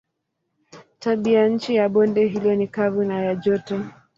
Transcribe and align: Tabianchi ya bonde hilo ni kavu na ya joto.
Tabianchi 0.99 1.75
ya 1.75 1.89
bonde 1.89 2.27
hilo 2.27 2.55
ni 2.55 2.67
kavu 2.67 3.03
na 3.03 3.21
ya 3.21 3.35
joto. 3.35 3.83